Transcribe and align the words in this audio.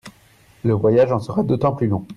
Le 0.63 0.73
voyage 0.73 1.11
en 1.11 1.19
sera 1.19 1.43
d'autant 1.43 1.73
plus 1.75 1.85
long. 1.87 2.03